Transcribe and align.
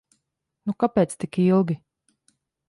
Nu 0.69 0.73
kāpēc 0.83 1.13
tik 1.25 1.39
ilgi? 1.45 1.77